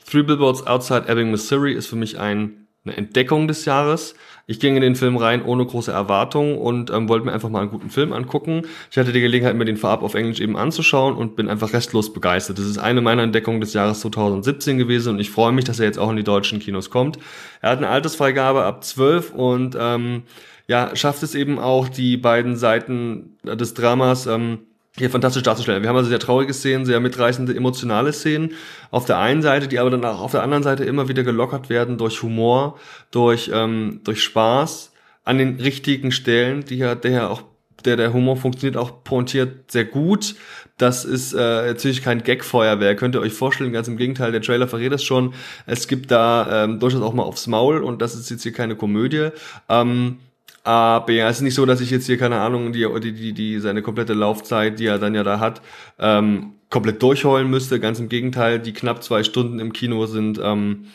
Three 0.09 0.23
Billboards 0.23 0.67
Outside 0.67 1.09
Ebbing, 1.09 1.31
Missouri 1.31 1.73
ist 1.73 1.89
für 1.89 1.97
mich 1.97 2.19
ein, 2.19 2.69
eine 2.85 2.97
Entdeckung 2.97 3.49
des 3.49 3.65
Jahres. 3.65 4.15
Ich 4.47 4.61
ging 4.61 4.77
in 4.77 4.83
den 4.83 4.95
Film 4.95 5.17
rein 5.17 5.43
ohne 5.43 5.67
große 5.67 5.91
Erwartungen 5.91 6.57
und 6.57 6.91
ähm, 6.91 7.09
wollte 7.09 7.27
mir 7.27 7.33
einfach 7.33 7.49
mal 7.49 7.63
einen 7.63 7.71
guten 7.71 7.91
Film 7.91 8.13
angucken. 8.13 8.63
Ich 8.93 8.97
hatte 8.97 9.13
die 9.13 9.21
Gelegenheit, 9.21 9.57
mir 9.57 9.65
den 9.65 9.77
vorab 9.77 10.05
auf 10.05 10.15
Englisch 10.15 10.39
eben 10.39 10.57
anzuschauen 10.57 11.17
und 11.17 11.35
bin 11.35 11.49
einfach 11.49 11.73
restlos 11.73 12.13
begeistert. 12.13 12.59
Das 12.59 12.67
ist 12.67 12.79
eine 12.79 13.01
meiner 13.01 13.25
Entdeckungen 13.25 13.61
des 13.61 13.73
Jahres 13.73 14.01
2017 14.03 14.79
gewesen 14.79 15.15
und 15.15 15.19
ich 15.19 15.31
freue 15.31 15.51
mich, 15.51 15.65
dass 15.65 15.81
er 15.81 15.87
jetzt 15.87 15.99
auch 15.99 16.11
in 16.11 16.17
die 16.17 16.23
deutschen 16.23 16.61
Kinos 16.61 16.91
kommt. 16.91 17.19
Er 17.61 17.71
hat 17.71 17.79
eine 17.79 17.89
Altersfreigabe 17.89 18.63
ab 18.63 18.85
12 18.85 19.33
und 19.33 19.77
ähm, 19.77 20.23
ja, 20.69 20.95
schafft 20.97 21.23
es 21.23 21.35
eben 21.35 21.59
auch, 21.59 21.89
die 21.89 22.17
beiden 22.17 22.57
Seiten 22.57 23.37
des 23.45 23.75
Dramas 23.75 24.27
ähm, 24.27 24.59
hier 24.99 25.11
fantastisch 25.11 25.43
darzustellen. 25.43 25.83
Wir 25.83 25.89
haben 25.89 25.97
also 25.97 26.09
sehr 26.09 26.19
traurige 26.19 26.55
Szenen, 26.55 26.87
sehr 26.87 27.01
mitreißende 27.01 27.55
emotionale 27.55 28.13
Szenen 28.13 28.53
auf 28.91 29.05
der 29.05 29.19
einen 29.19 29.43
Seite, 29.43 29.69
die 29.69 29.79
aber 29.79 29.91
dann 29.91 30.05
auch 30.05 30.21
auf 30.21 30.33
der 30.33 30.43
anderen 30.43 30.63
Seite 30.63 30.85
immer 30.85 31.09
wieder 31.09 31.23
gelockert 31.23 31.69
werden 31.69 31.99
durch 31.99 32.23
Humor, 32.23 32.79
durch 33.11 33.51
ähm, 33.53 34.01
durch 34.05 34.23
Spaß 34.23 34.93
an 35.25 35.39
den 35.39 35.61
richtigen 35.61 36.13
Stellen, 36.13 36.65
die 36.65 36.79
ja 36.79 36.95
der 36.95 37.31
auch 37.31 37.43
der 37.85 37.97
der 37.97 38.13
Humor 38.13 38.37
funktioniert 38.37 38.77
auch 38.77 39.05
pointiert 39.05 39.71
sehr 39.71 39.85
gut. 39.85 40.35
Das 40.79 41.05
ist 41.05 41.33
äh, 41.35 41.39
natürlich 41.39 42.03
kein 42.03 42.23
Gagfeuerwehr, 42.23 42.97
könnt 42.97 43.15
ihr 43.15 43.21
euch 43.21 43.33
vorstellen. 43.33 43.73
Ganz 43.73 43.89
im 43.89 43.97
Gegenteil, 43.97 44.33
der 44.33 44.43
Trailer 44.43 44.67
verrät 44.67 44.93
es 44.93 45.05
schon. 45.05 45.35
Es 45.67 45.89
gibt 45.89 46.11
da 46.11 46.65
ähm, 46.65 46.81
durchaus 46.81 47.03
auch 47.03 47.13
mal 47.15 47.23
aufs 47.23 47.47
Maul 47.47 47.83
und 47.83 48.03
das 48.03 48.15
ist 48.15 48.31
jetzt 48.31 48.43
hier 48.43 48.53
keine 48.53 48.77
Komödie. 48.77 49.29
Ähm, 49.69 50.19
aber 50.67 51.13
ja, 51.13 51.29
es 51.29 51.37
ist 51.37 51.43
nicht 51.43 51.55
so, 51.55 51.65
dass 51.65 51.81
ich 51.81 51.91
jetzt 51.91 52.07
hier, 52.07 52.19
keine 52.19 52.41
Ahnung, 52.41 52.73
die, 52.73 52.89
die, 53.01 53.13
die, 53.13 53.33
die 53.33 53.61
seine 53.61 53.83
komplette 53.83 54.15
Laufzeit, 54.15 54.79
die 54.79 54.87
er 54.87 54.99
dann 54.99 55.15
ja 55.15 55.23
da 55.23 55.39
hat, 55.39 55.63
ähm, 55.99 56.55
komplett 56.71 57.01
durchheulen 57.03 57.49
müsste. 57.49 57.79
Ganz 57.79 58.01
im 58.01 58.09
Gegenteil, 58.09 58.59
die 58.59 58.73
knapp 58.73 59.03
zwei 59.03 59.23
Stunden 59.23 59.61
im 59.61 59.73
Kino 59.73 60.07
sind 60.07 60.41
ähm, 60.43 60.87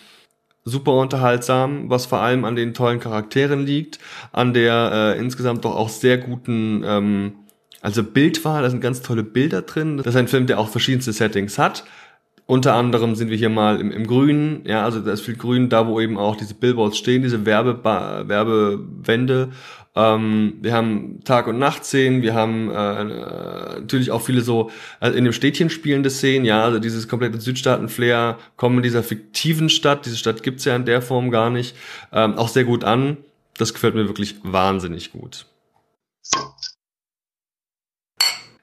super 0.66 0.94
unterhaltsam, 0.94 1.90
was 1.90 2.06
vor 2.06 2.20
allem 2.20 2.44
an 2.44 2.56
den 2.56 2.74
tollen 2.74 3.00
Charakteren 3.00 3.66
liegt, 3.66 4.00
an 4.34 4.54
der 4.54 5.16
äh, 5.16 5.20
insgesamt 5.20 5.64
doch 5.64 5.76
auch 5.76 5.90
sehr 5.90 6.18
guten 6.18 6.84
ähm, 6.86 7.34
also 7.82 8.04
Bildwahl, 8.04 8.62
da 8.62 8.70
sind 8.70 8.82
ganz 8.82 9.02
tolle 9.02 9.24
Bilder 9.24 9.64
drin. 9.64 9.98
Das 9.98 10.08
ist 10.08 10.16
ein 10.16 10.28
Film, 10.28 10.46
der 10.46 10.60
auch 10.60 10.70
verschiedenste 10.70 11.14
Settings 11.14 11.58
hat. 11.58 11.84
Unter 12.52 12.74
anderem 12.74 13.16
sind 13.16 13.30
wir 13.30 13.38
hier 13.38 13.48
mal 13.48 13.80
im, 13.80 13.92
im 13.92 14.06
Grünen, 14.06 14.66
ja, 14.66 14.84
also 14.84 15.00
da 15.00 15.14
ist 15.14 15.22
viel 15.22 15.38
Grün, 15.38 15.70
da 15.70 15.88
wo 15.88 16.02
eben 16.02 16.18
auch 16.18 16.36
diese 16.36 16.54
Billboards 16.54 16.98
stehen, 16.98 17.22
diese 17.22 17.46
Werbe 17.46 17.82
Werbewände. 17.86 19.52
Ähm, 19.96 20.56
wir 20.60 20.74
haben 20.74 21.22
Tag- 21.24 21.48
und 21.48 21.60
Nachtszenen, 21.60 22.24
wir 22.24 22.34
haben 22.34 22.70
äh, 22.70 23.04
natürlich 23.80 24.12
auch 24.12 24.22
viele 24.22 24.42
so 24.42 24.70
also 25.00 25.18
in 25.18 25.24
dem 25.24 25.32
Städtchen 25.32 25.70
spielende 25.70 26.10
Szenen, 26.10 26.44
ja, 26.44 26.62
also 26.66 26.80
dieses 26.80 27.08
komplette 27.08 27.40
Südstaaten-Flair 27.40 28.38
kommen 28.58 28.80
in 28.80 28.84
dieser 28.84 29.04
fiktiven 29.04 29.70
Stadt, 29.70 30.06
diese 30.06 30.18
Stadt 30.18 30.44
gibt's 30.44 30.66
ja 30.66 30.76
in 30.76 30.84
der 30.84 31.02
Form 31.02 31.32
gar 31.32 31.52
nicht, 31.52 31.74
ähm, 32.12 32.34
auch 32.34 32.50
sehr 32.50 32.66
gut 32.66 32.84
an. 32.84 33.16
Das 33.58 33.74
gefällt 33.74 33.96
mir 33.96 34.08
wirklich 34.08 34.36
wahnsinnig 34.44 35.14
gut. 35.14 35.46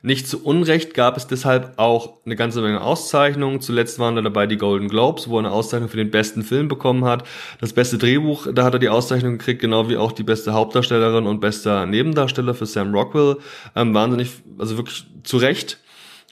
Nicht 0.00 0.28
zu 0.28 0.44
Unrecht 0.44 0.94
gab 0.94 1.16
es 1.16 1.26
deshalb 1.26 1.72
auch 1.76 2.18
eine 2.24 2.36
ganze 2.36 2.60
Menge 2.60 2.80
Auszeichnungen. 2.80 3.60
Zuletzt 3.60 3.98
waren 3.98 4.14
da 4.14 4.22
dabei 4.22 4.46
die 4.46 4.56
Golden 4.56 4.88
Globes, 4.88 5.28
wo 5.28 5.36
er 5.36 5.40
eine 5.40 5.50
Auszeichnung 5.50 5.88
für 5.88 5.96
den 5.96 6.12
besten 6.12 6.44
Film 6.44 6.68
bekommen 6.68 7.04
hat. 7.04 7.24
Das 7.60 7.72
beste 7.72 7.98
Drehbuch, 7.98 8.46
da 8.52 8.62
hat 8.62 8.74
er 8.74 8.78
die 8.78 8.90
Auszeichnung 8.90 9.38
gekriegt, 9.38 9.60
genau 9.60 9.88
wie 9.88 9.96
auch 9.96 10.12
die 10.12 10.22
beste 10.22 10.52
Hauptdarstellerin 10.52 11.26
und 11.26 11.40
bester 11.40 11.84
Nebendarsteller 11.84 12.54
für 12.54 12.66
Sam 12.66 12.94
Rockwell. 12.94 13.38
Ähm, 13.74 13.92
wahnsinnig, 13.92 14.30
also 14.56 14.76
wirklich 14.76 15.04
zu 15.24 15.38
Recht. 15.38 15.80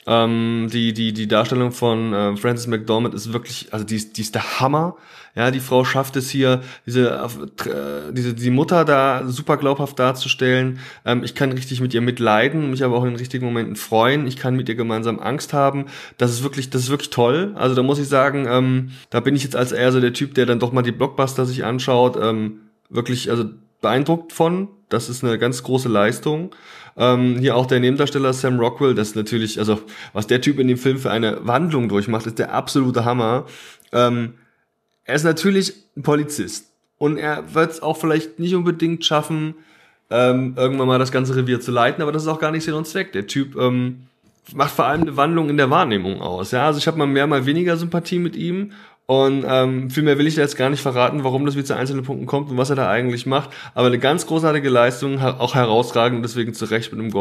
Ähm, 0.07 0.69
die, 0.71 0.93
die, 0.93 1.11
die 1.11 1.27
Darstellung 1.27 1.73
von 1.73 2.13
äh, 2.13 2.37
Frances 2.37 2.67
McDormand 2.67 3.13
ist 3.13 3.33
wirklich, 3.33 3.67
also 3.73 3.85
die 3.85 3.97
ist, 3.97 4.17
die 4.17 4.21
ist 4.21 4.35
der 4.35 4.59
Hammer. 4.61 4.95
Ja, 5.35 5.51
die 5.51 5.59
Frau 5.59 5.83
schafft 5.83 6.15
es 6.15 6.29
hier, 6.29 6.61
diese, 6.85 7.09
äh, 7.09 8.13
diese, 8.13 8.33
die 8.33 8.49
Mutter 8.49 8.85
da 8.85 9.27
super 9.27 9.57
glaubhaft 9.57 9.99
darzustellen. 9.99 10.79
Ähm, 11.05 11.23
ich 11.23 11.35
kann 11.35 11.51
richtig 11.51 11.81
mit 11.81 11.93
ihr 11.93 11.99
mitleiden, 11.99 12.71
mich 12.71 12.85
aber 12.85 12.95
auch 12.95 13.03
in 13.03 13.09
den 13.09 13.17
richtigen 13.17 13.45
Momenten 13.45 13.75
freuen. 13.75 14.25
Ich 14.27 14.37
kann 14.37 14.55
mit 14.55 14.69
ihr 14.69 14.75
gemeinsam 14.75 15.19
Angst 15.19 15.51
haben. 15.53 15.87
Das 16.17 16.31
ist 16.31 16.41
wirklich, 16.41 16.69
das 16.69 16.83
ist 16.83 16.89
wirklich 16.89 17.09
toll. 17.09 17.51
Also 17.55 17.75
da 17.75 17.83
muss 17.83 17.99
ich 17.99 18.07
sagen, 18.07 18.47
ähm, 18.49 18.91
da 19.09 19.19
bin 19.19 19.35
ich 19.35 19.43
jetzt 19.43 19.57
als 19.57 19.73
eher 19.73 19.91
so 19.91 19.99
der 19.99 20.13
Typ, 20.13 20.33
der 20.35 20.45
dann 20.45 20.59
doch 20.59 20.71
mal 20.71 20.83
die 20.83 20.93
Blockbuster 20.93 21.45
sich 21.45 21.65
anschaut. 21.65 22.17
Ähm, 22.19 22.61
wirklich, 22.89 23.29
also 23.29 23.43
beeindruckt 23.81 24.31
von. 24.31 24.69
Das 24.89 25.09
ist 25.09 25.23
eine 25.23 25.37
ganz 25.37 25.63
große 25.63 25.89
Leistung. 25.89 26.51
Ähm, 26.95 27.37
hier 27.39 27.55
auch 27.55 27.65
der 27.65 27.79
Nebendarsteller 27.79 28.33
Sam 28.33 28.59
Rockwell, 28.59 28.95
das 28.95 29.09
ist 29.09 29.15
natürlich, 29.15 29.59
also 29.59 29.81
was 30.13 30.27
der 30.27 30.41
Typ 30.41 30.59
in 30.59 30.67
dem 30.67 30.77
Film 30.77 30.97
für 30.97 31.11
eine 31.11 31.45
Wandlung 31.45 31.89
durchmacht, 31.89 32.25
ist 32.25 32.39
der 32.39 32.53
absolute 32.53 33.05
Hammer. 33.05 33.45
Ähm, 33.91 34.33
er 35.03 35.15
ist 35.15 35.23
natürlich 35.23 35.73
ein 35.95 36.03
Polizist 36.03 36.71
und 36.97 37.17
er 37.17 37.53
wird 37.53 37.71
es 37.71 37.81
auch 37.81 37.97
vielleicht 37.97 38.39
nicht 38.39 38.55
unbedingt 38.55 39.05
schaffen, 39.05 39.55
ähm, 40.09 40.53
irgendwann 40.57 40.87
mal 40.87 40.99
das 40.99 41.11
ganze 41.11 41.35
Revier 41.35 41.59
zu 41.59 41.71
leiten, 41.71 42.01
aber 42.01 42.11
das 42.11 42.23
ist 42.23 42.29
auch 42.29 42.39
gar 42.39 42.51
nicht 42.51 42.63
Sinn 42.63 42.73
und 42.73 42.87
Zweck. 42.87 43.11
Der 43.11 43.27
Typ 43.27 43.55
ähm, 43.57 44.07
macht 44.53 44.71
vor 44.71 44.85
allem 44.85 45.01
eine 45.01 45.17
Wandlung 45.17 45.49
in 45.49 45.57
der 45.57 45.69
Wahrnehmung 45.69 46.21
aus. 46.21 46.51
Ja, 46.51 46.65
also 46.65 46.79
ich 46.79 46.87
habe 46.87 46.97
mal 46.97 47.07
mehr, 47.07 47.27
mal 47.27 47.45
weniger 47.45 47.77
Sympathie 47.77 48.19
mit 48.19 48.35
ihm 48.35 48.71
und 49.09 49.45
ähm, 49.47 49.89
viel 49.89 50.03
mehr 50.03 50.17
will 50.17 50.27
ich 50.27 50.35
jetzt 50.35 50.57
gar 50.57 50.69
nicht 50.69 50.81
verraten, 50.81 51.23
warum 51.23 51.45
das 51.45 51.55
wie 51.55 51.63
zu 51.63 51.73
einzelnen 51.73 52.03
Punkten 52.03 52.25
kommt 52.25 52.51
und 52.51 52.57
was 52.57 52.69
er 52.69 52.75
da 52.75 52.89
eigentlich 52.89 53.25
macht. 53.25 53.51
Aber 53.73 53.87
eine 53.87 53.99
ganz 53.99 54.27
großartige 54.27 54.67
Leistung, 54.67 55.21
auch 55.21 55.55
herausragend, 55.55 56.25
deswegen 56.25 56.53
zu 56.53 56.65
Recht 56.65 56.91
mit 56.91 56.99
einem 56.99 57.11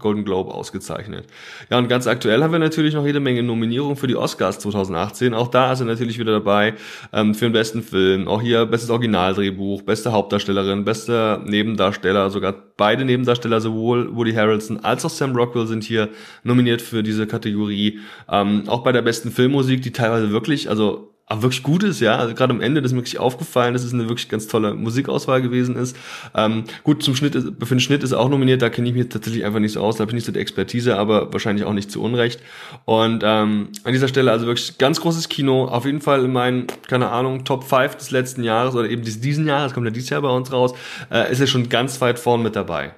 Golden, 0.00 0.24
Globe 0.24 0.52
ausgezeichnet. 0.52 1.24
Ja, 1.70 1.78
und 1.78 1.86
ganz 1.88 2.08
aktuell 2.08 2.42
haben 2.42 2.50
wir 2.50 2.58
natürlich 2.58 2.94
noch 2.94 3.06
jede 3.06 3.20
Menge 3.20 3.44
Nominierungen 3.44 3.94
für 3.94 4.08
die 4.08 4.16
Oscars 4.16 4.58
2018. 4.58 5.34
Auch 5.34 5.46
da 5.46 5.72
ist 5.72 5.78
er 5.78 5.86
natürlich 5.86 6.18
wieder 6.18 6.32
dabei 6.32 6.74
ähm, 7.12 7.32
für 7.32 7.44
den 7.44 7.52
besten 7.52 7.84
Film. 7.84 8.26
Auch 8.26 8.42
hier 8.42 8.66
bestes 8.66 8.90
Originaldrehbuch, 8.90 9.82
beste 9.82 10.10
Hauptdarstellerin, 10.10 10.84
bester 10.84 11.44
Nebendarsteller, 11.46 12.28
sogar 12.30 12.56
beide 12.76 13.04
Nebendarsteller, 13.04 13.60
sowohl 13.60 14.16
Woody 14.16 14.32
Harrelson 14.32 14.80
als 14.82 15.04
auch 15.04 15.10
Sam 15.10 15.36
Rockwell 15.36 15.68
sind 15.68 15.84
hier 15.84 16.08
nominiert 16.42 16.82
für 16.82 17.04
diese 17.04 17.28
Kategorie. 17.28 18.00
Ähm, 18.28 18.64
auch 18.66 18.82
bei 18.82 18.90
der 18.90 19.02
besten 19.02 19.30
Filmmusik, 19.30 19.82
die 19.82 19.92
teilweise 19.92 20.32
wirklich, 20.32 20.68
also 20.68 21.12
aber 21.28 21.42
wirklich 21.42 21.64
gut 21.64 21.82
ist, 21.82 22.00
ja. 22.00 22.16
Also 22.16 22.34
gerade 22.34 22.54
am 22.54 22.60
Ende 22.60 22.80
das 22.80 22.92
ist 22.92 22.94
mir 22.94 23.00
wirklich 23.00 23.18
aufgefallen, 23.18 23.74
dass 23.74 23.82
es 23.82 23.92
eine 23.92 24.08
wirklich 24.08 24.28
ganz 24.28 24.46
tolle 24.46 24.74
Musikauswahl 24.74 25.42
gewesen 25.42 25.74
ist. 25.74 25.96
Ähm, 26.34 26.64
gut, 26.84 27.02
zum 27.02 27.16
Schnitt 27.16 27.34
ist, 27.34 27.48
für 27.60 27.74
den 27.74 27.80
Schnitt 27.80 28.04
ist 28.04 28.12
auch 28.12 28.28
nominiert, 28.28 28.62
da 28.62 28.70
kenne 28.70 28.88
ich 28.88 28.94
mich 28.94 29.08
tatsächlich 29.08 29.44
einfach 29.44 29.58
nicht 29.58 29.72
so 29.72 29.80
aus, 29.80 29.96
da 29.96 30.02
habe 30.02 30.12
ich 30.12 30.14
nicht 30.14 30.26
so 30.26 30.32
die 30.32 30.38
Expertise, 30.38 30.96
aber 30.96 31.32
wahrscheinlich 31.32 31.66
auch 31.66 31.72
nicht 31.72 31.90
zu 31.90 32.00
Unrecht. 32.00 32.40
Und 32.84 33.22
ähm, 33.24 33.70
an 33.82 33.92
dieser 33.92 34.06
Stelle 34.06 34.30
also 34.30 34.46
wirklich 34.46 34.78
ganz 34.78 35.00
großes 35.00 35.28
Kino, 35.28 35.64
auf 35.64 35.84
jeden 35.84 36.00
Fall 36.00 36.24
in 36.24 36.32
meinen, 36.32 36.68
keine 36.86 37.08
Ahnung, 37.08 37.44
Top 37.44 37.64
5 37.64 37.96
des 37.96 38.12
letzten 38.12 38.44
Jahres 38.44 38.76
oder 38.76 38.88
eben 38.88 39.02
diesen 39.02 39.48
Jahres, 39.48 39.74
kommt 39.74 39.86
ja 39.86 39.92
dieses 39.92 40.10
Jahr 40.10 40.22
bei 40.22 40.30
uns 40.30 40.52
raus, 40.52 40.74
äh, 41.10 41.30
ist 41.32 41.40
er 41.40 41.48
schon 41.48 41.68
ganz 41.68 42.00
weit 42.00 42.20
vorn 42.20 42.42
mit 42.42 42.54
dabei. 42.54 42.94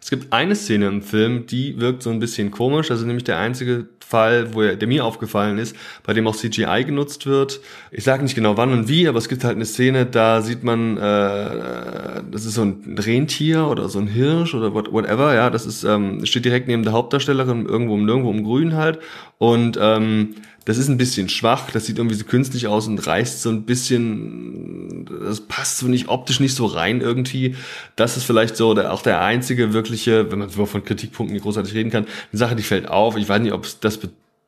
Es 0.00 0.10
gibt 0.10 0.34
eine 0.34 0.54
Szene 0.54 0.86
im 0.86 1.00
Film, 1.00 1.46
die 1.46 1.80
wirkt 1.80 2.02
so 2.02 2.10
ein 2.10 2.20
bisschen 2.20 2.50
komisch. 2.50 2.90
Ist 2.90 3.02
nämlich 3.04 3.24
der 3.24 3.38
einzige 3.38 3.88
Fall, 4.14 4.54
wo 4.54 4.62
er, 4.62 4.76
der 4.76 4.86
mir 4.86 5.04
aufgefallen 5.04 5.58
ist, 5.58 5.74
bei 6.04 6.12
dem 6.12 6.28
auch 6.28 6.36
CGI 6.36 6.84
genutzt 6.84 7.26
wird. 7.26 7.60
Ich 7.90 8.04
sage 8.04 8.22
nicht 8.22 8.36
genau 8.36 8.56
wann 8.56 8.72
und 8.72 8.88
wie, 8.88 9.08
aber 9.08 9.18
es 9.18 9.28
gibt 9.28 9.42
halt 9.42 9.56
eine 9.56 9.64
Szene, 9.64 10.06
da 10.06 10.40
sieht 10.40 10.62
man, 10.62 10.96
äh, 10.96 12.22
das 12.30 12.44
ist 12.44 12.54
so 12.54 12.62
ein 12.62 12.96
Rentier 12.96 13.66
oder 13.66 13.88
so 13.88 13.98
ein 13.98 14.06
Hirsch 14.06 14.54
oder 14.54 14.72
whatever, 14.72 15.34
ja, 15.34 15.50
das 15.50 15.66
ist 15.66 15.82
ähm, 15.82 16.24
steht 16.24 16.44
direkt 16.44 16.68
neben 16.68 16.84
der 16.84 16.92
Hauptdarstellerin 16.92 17.66
irgendwo 17.66 17.96
im 17.96 18.04
Nirgendwo 18.04 18.30
im 18.30 18.44
Grün 18.44 18.76
halt 18.76 19.00
und 19.38 19.76
ähm, 19.80 20.36
das 20.64 20.78
ist 20.78 20.88
ein 20.88 20.96
bisschen 20.96 21.28
schwach, 21.28 21.70
das 21.70 21.84
sieht 21.84 21.98
irgendwie 21.98 22.16
so 22.16 22.24
künstlich 22.24 22.68
aus 22.68 22.86
und 22.86 23.06
reißt 23.06 23.42
so 23.42 23.50
ein 23.50 23.64
bisschen, 23.64 25.04
das 25.04 25.42
passt 25.42 25.78
so 25.78 25.88
nicht 25.88 26.08
optisch 26.08 26.40
nicht 26.40 26.54
so 26.54 26.64
rein 26.64 27.02
irgendwie. 27.02 27.54
Das 27.96 28.16
ist 28.16 28.24
vielleicht 28.24 28.56
so 28.56 28.72
der, 28.72 28.92
auch 28.92 29.02
der 29.02 29.20
einzige 29.20 29.74
wirkliche, 29.74 30.30
wenn 30.32 30.38
man 30.38 30.48
von 30.48 30.84
Kritikpunkten 30.84 31.38
großartig 31.38 31.74
reden 31.74 31.90
kann, 31.90 32.06
eine 32.32 32.38
Sache, 32.38 32.56
die 32.56 32.62
fällt 32.62 32.88
auf. 32.88 33.16
Ich 33.16 33.28
weiß 33.28 33.42
nicht, 33.42 33.52
ob 33.52 33.66
das, 33.82 34.00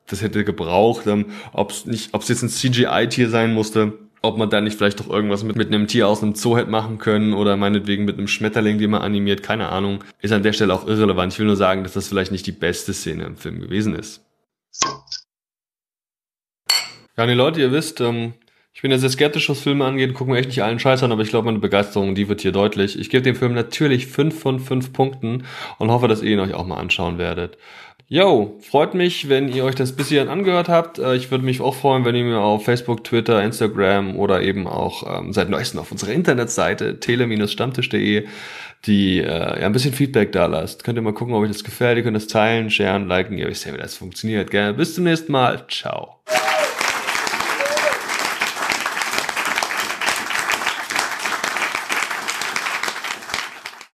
das 0.07 0.23
hätte 0.23 0.45
gebraucht, 0.45 1.07
ähm, 1.07 1.27
ob 1.53 1.71
es 1.71 1.87
nicht, 1.87 2.15
ob 2.15 2.23
es 2.23 2.29
jetzt 2.29 2.43
ein 2.43 2.49
CGI-Tier 2.49 3.29
sein 3.29 3.55
musste 3.55 3.95
ob 4.27 4.39
man 4.39 4.51
da 4.51 4.61
nicht 4.61 4.77
vielleicht 4.77 5.01
doch 5.01 5.09
irgendwas 5.09 5.45
mit, 5.45 5.57
mit 5.57 5.69
einem 5.69 5.87
Tier 5.87 6.09
aus 6.09 6.23
einem 6.23 6.35
Zoo 6.35 6.57
hätte 6.57 6.71
machen 6.71 6.99
können 6.99 7.33
oder 7.33 7.57
meinetwegen 7.57 8.05
mit 8.05 8.19
einem 8.19 8.29
Schmetterling, 8.29 8.79
den 8.79 8.91
man 8.91 9.03
animiert, 9.03 9.43
keine 9.43 9.69
Ahnung, 9.69 10.03
ist 10.21 10.33
an 10.33 10.43
der 10.43 10.53
Stelle 10.53 10.75
auch 10.75 10.87
irrelevant. 10.87 11.33
Ich 11.33 11.39
will 11.39 11.47
nur 11.47 11.57
sagen, 11.57 11.83
dass 11.83 11.93
das 11.93 12.09
vielleicht 12.09 12.33
nicht 12.33 12.47
die 12.47 12.53
beste 12.53 12.93
Szene 12.93 13.25
im 13.25 13.37
Film 13.37 13.61
gewesen 13.61 13.95
ist. 13.95 14.25
Ja, 17.17 17.27
die 17.27 17.33
Leute, 17.33 17.61
ihr 17.61 17.73
wisst, 17.73 18.01
ähm, 18.01 18.35
ich 18.75 18.83
bin 18.83 18.91
ja 18.91 18.99
sehr 18.99 19.09
skeptisch, 19.09 19.49
was 19.49 19.61
Filme 19.61 19.87
angeht, 19.87 20.13
gucken 20.13 20.35
mir 20.35 20.39
echt 20.39 20.51
nicht 20.51 20.63
allen 20.63 20.79
Scheiß 20.79 21.03
an, 21.03 21.13
aber 21.13 21.23
ich 21.23 21.31
glaube, 21.31 21.47
meine 21.47 21.61
Begeisterung, 21.61 22.15
die 22.15 22.29
wird 22.29 22.43
hier 22.43 22.53
deutlich. 22.53 22.99
Ich 22.99 23.09
gebe 23.09 23.23
dem 23.23 23.35
Film 23.35 23.55
natürlich 23.55 24.07
fünf 24.07 24.39
von 24.39 24.61
fünf 24.61 24.93
Punkten 24.93 25.45
und 25.79 25.91
hoffe, 25.91 26.09
dass 26.09 26.23
ihr 26.23 26.33
ihn 26.33 26.41
euch 26.41 26.53
auch 26.53 26.67
mal 26.67 26.77
anschauen 26.77 27.17
werdet. 27.17 27.57
Yo, 28.09 28.57
freut 28.61 28.95
mich, 28.95 29.29
wenn 29.29 29.49
ihr 29.49 29.65
euch 29.65 29.75
das 29.75 29.91
bis 29.91 30.11
hierhin 30.11 30.29
angehört 30.29 30.69
habt. 30.69 31.01
Äh, 31.01 31.17
ich 31.17 31.33
würde 31.33 31.45
mich 31.45 31.61
auch 31.61 31.75
freuen, 31.75 32.05
wenn 32.05 32.15
ihr 32.15 32.25
mir 32.25 32.39
auf 32.39 32.65
Facebook, 32.65 33.03
Twitter, 33.03 33.43
Instagram 33.43 34.17
oder 34.17 34.43
eben 34.43 34.69
auch 34.69 35.19
ähm, 35.19 35.33
seit 35.33 35.49
neuestem 35.49 35.81
auf 35.81 35.91
unserer 35.91 36.13
Internetseite 36.13 37.01
tele-stammtisch.de 37.01 38.27
die 38.85 39.19
äh, 39.19 39.61
ja 39.61 39.67
ein 39.67 39.73
bisschen 39.73 39.93
Feedback 39.93 40.33
da 40.33 40.47
lasst. 40.47 40.85
Könnt 40.85 40.99
ihr 40.99 41.03
mal 41.03 41.15
gucken, 41.15 41.35
ob 41.35 41.43
euch 41.43 41.51
das 41.51 41.65
gefällt. 41.65 41.97
Ihr 41.97 42.05
könnt 42.05 42.17
es 42.17 42.29
teilen, 42.29 42.71
sharen, 42.71 43.09
liken. 43.09 43.39
Ihr 43.39 43.49
wisst 43.49 43.65
ja, 43.65 43.73
wie 43.73 43.79
das 43.79 43.97
funktioniert. 43.97 44.51
Gerne. 44.51 44.75
Bis 44.75 44.95
zum 44.95 45.05
nächsten 45.05 45.33
Mal. 45.33 45.65
Ciao. 45.69 46.21